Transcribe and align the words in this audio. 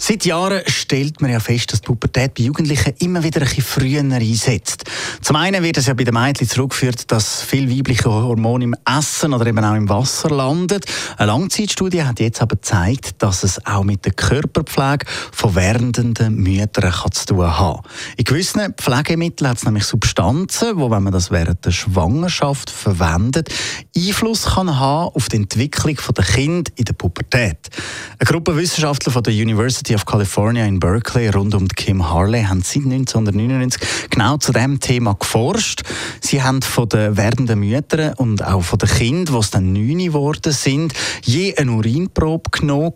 Seit 0.06 0.26
Jahren 0.26 0.60
stellt 0.66 1.22
man 1.22 1.30
ja 1.30 1.40
fest, 1.40 1.72
dass 1.72 1.80
die 1.80 1.86
Pubertät 1.86 2.34
bei 2.34 2.42
Jugendlichen 2.42 2.92
immer 2.98 3.22
wieder 3.22 3.40
ein 3.40 3.46
bisschen 3.46 3.64
früher 3.64 4.00
einsetzt. 4.00 4.84
Zum 5.22 5.36
einen 5.36 5.62
wird 5.62 5.78
es 5.78 5.86
ja 5.86 5.94
bei 5.94 6.04
den 6.04 6.12
Mädchen 6.12 6.46
zurückgeführt, 6.46 7.10
dass 7.10 7.40
viel 7.40 7.74
weibliche 7.74 8.12
Hormone 8.12 8.64
im 8.64 8.76
Essen 8.84 9.32
oder 9.32 9.46
eben 9.46 9.64
auch 9.64 9.74
im 9.74 9.88
Wasser 9.88 10.28
landen. 10.28 10.82
Eine 11.16 11.28
Langzeitstudie 11.28 12.02
hat 12.02 12.20
jetzt 12.20 12.42
aber 12.42 12.56
gezeigt, 12.56 13.14
dass 13.22 13.44
es 13.44 13.64
auch 13.64 13.82
mit 13.82 14.04
der 14.04 14.12
Körperpflege 14.12 15.06
von 15.32 15.54
werdenden 15.54 16.34
Müttern 16.34 16.92
zu 17.10 17.24
tun 17.24 17.58
hat. 17.58 17.80
In 18.18 18.24
gewissen 18.24 18.74
Pflegemitteln 18.74 19.48
hat 19.48 19.56
es 19.56 19.64
nämlich 19.64 19.84
Substanzen, 19.84 20.76
wo, 20.76 20.90
wenn 20.90 21.02
man 21.02 21.14
das 21.14 21.30
während 21.30 21.64
der 21.64 21.70
Schwangerschaft 21.70 22.68
verwendet, 22.68 23.48
Einfluss 23.96 24.44
kann 24.44 24.78
haben 24.78 25.14
auf 25.14 25.30
die 25.30 25.36
Entwicklung 25.36 25.96
der 26.14 26.24
Kind 26.26 26.68
in 26.76 26.84
der 26.84 26.92
Pubertät. 26.92 27.70
Eine 28.18 28.30
Gruppe 28.30 28.54
Wissenschaftler 28.54 29.10
von 29.10 29.22
der 29.22 29.32
University 29.32 29.93
of 29.94 30.06
California 30.06 30.64
in 30.64 30.78
Berkeley 30.80 31.28
rund 31.28 31.54
um 31.54 31.68
Kim 31.68 32.08
Harley 32.08 32.42
haben 32.42 32.62
seit 32.62 32.84
1999 32.84 34.08
genau 34.10 34.36
zu 34.36 34.52
dem 34.52 34.80
Thema 34.80 35.14
geforscht. 35.14 35.82
Sie 36.20 36.42
haben 36.42 36.62
von 36.62 36.88
den 36.88 37.16
werdenden 37.16 37.60
Müttern 37.60 38.14
und 38.14 38.44
auch 38.44 38.62
von 38.62 38.78
den 38.78 38.88
Kindern, 38.88 39.40
die 39.40 39.50
dann 39.50 39.72
neun 39.72 39.98
geworden 39.98 40.52
sind, 40.52 40.92
je 41.22 41.54
eine 41.56 41.72
Urinprobe 41.72 42.50
genommen 42.50 42.92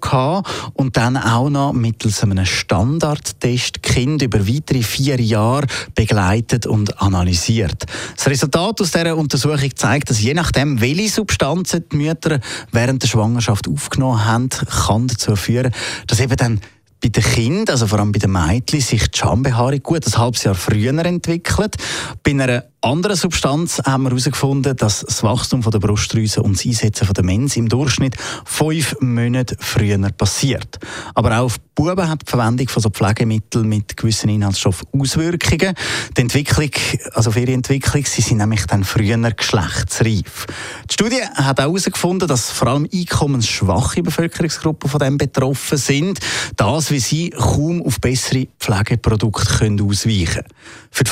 und 0.75 0.97
dann 0.97 1.17
auch 1.17 1.51
noch 1.51 1.73
mittels 1.73 2.23
einem 2.23 2.45
Standardtest 2.45 3.83
Kind 3.83 4.23
über 4.23 4.47
weitere 4.47 4.83
vier 4.83 5.21
Jahre 5.21 5.67
begleitet 5.95 6.67
und 6.67 7.01
analysiert. 7.01 7.87
Das 8.17 8.29
Resultat 8.29 8.81
aus 8.81 8.93
dieser 8.93 9.17
Untersuchung 9.17 9.71
zeigt, 9.75 10.11
dass 10.11 10.21
je 10.21 10.35
nachdem, 10.35 10.81
welche 10.81 11.09
Substanzen 11.09 11.85
die 11.91 11.97
Mütter 11.97 12.41
während 12.73 13.03
der 13.03 13.09
Schwangerschaft 13.09 13.69
aufgenommen 13.69 14.25
haben, 14.25 14.49
kann 14.49 15.09
dazu 15.09 15.37
führen, 15.37 15.73
dass 16.07 16.21
eben 16.21 16.37
dann 16.37 16.61
bei 17.01 17.09
den 17.09 17.23
Kindern, 17.23 17.69
also 17.69 17.87
vor 17.87 18.01
allem 18.01 18.13
bei 18.13 18.19
den 18.19 18.33
Mädchen, 18.33 18.81
sich 18.81 19.09
die 19.09 19.19
Schambehaarung 19.19 19.83
gut 19.83 20.07
ein 20.07 20.19
halbes 20.19 20.45
Jahr 20.45 20.55
früher 20.55 20.97
entwickelt. 21.05 21.77
Bei 22.23 22.33
einer 22.33 22.65
anderen 22.81 23.17
Substanz 23.17 23.81
haben 23.85 24.05
wir 24.05 24.11
herausgefunden, 24.11 24.77
dass 24.77 25.01
das 25.01 25.23
Wachstum 25.23 25.63
der 25.63 25.79
Brustdrüse 25.79 26.43
und 26.43 26.57
das 26.57 26.67
Einsetzen 26.67 27.09
der 27.13 27.25
Mens 27.25 27.57
im 27.57 27.69
Durchschnitt 27.69 28.17
fünf 28.45 28.97
Monate 29.01 29.57
früher 29.59 29.99
passiert. 30.13 30.79
Aber 31.15 31.39
auch 31.39 31.47
auf 31.47 31.61
Buben 31.75 32.09
hat 32.09 32.23
die 32.23 32.31
Verwendung 32.31 32.69
von 32.69 32.83
so 32.83 32.91
Pflegemitteln 32.91 33.69
mit 33.69 33.97
gewissen 33.97 34.29
Inhaltsstoffen 34.29 34.89
Auswirkungen. 34.93 35.75
Die 36.17 36.21
Entwicklung, 36.21 36.71
also 37.15 37.31
für 37.31 37.41
ihre 37.41 37.53
Entwicklung, 37.53 38.05
sie 38.05 38.21
sind 38.21 38.39
nämlich 38.39 38.67
dann 38.67 38.85
früher 38.85 39.17
geschlechtsreif. 39.31 40.47
Die 40.89 40.95
Studie 40.95 41.23
hat 41.35 41.61
auch 41.61 41.65
herausgefunden, 41.65 42.29
dass 42.29 42.51
vor 42.51 42.69
allem 42.69 42.89
einkommensschwache 42.93 44.03
Bevölkerungsgruppen 44.03 44.91
von 44.91 45.01
dem 45.01 45.19
betroffen 45.19 45.79
sind. 45.79 46.19
Das, 46.57 46.91
wie 46.91 46.99
sie 46.99 47.31
kaum 47.31 47.83
auf 47.83 48.01
bessere 48.01 48.49
Pflegeprodukte 48.69 49.59
können 49.59 49.81
ausweichen 49.81 50.27
können. 50.27 50.49
Für 50.91 51.05
die 51.05 51.11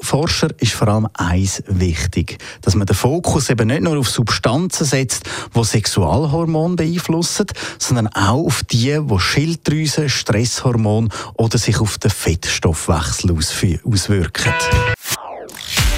Forscher 0.00 0.48
ist 0.58 0.72
vor 0.72 0.88
allem 0.88 1.08
eins 1.14 1.62
wichtig, 1.66 2.38
dass 2.60 2.74
man 2.74 2.86
den 2.86 2.96
Fokus 2.96 3.50
eben 3.50 3.68
nicht 3.68 3.82
nur 3.82 3.98
auf 3.98 4.08
Substanzen 4.08 4.84
setzt, 4.84 5.24
die 5.54 5.64
Sexualhormone 5.64 6.76
beeinflussen, 6.76 7.46
sondern 7.78 8.08
auch 8.08 8.46
auf 8.46 8.62
die, 8.64 8.98
die 9.00 9.18
Schilddrüse, 9.18 10.08
Stresshormone 10.08 11.08
oder 11.34 11.58
sich 11.58 11.80
auf 11.80 11.98
den 11.98 12.10
Fettstoffwechsel 12.10 13.32
auswirken. 13.32 14.52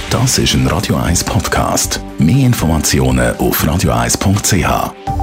Das 0.09 0.37
ist 0.37 0.53
ein 0.53 0.65
Radio 0.67 0.95
1 0.95 1.23
Podcast. 1.25 1.99
Mehr 2.17 2.45
Informationen 2.45 3.35
auf 3.37 3.63
radio1.ch. 3.63 5.14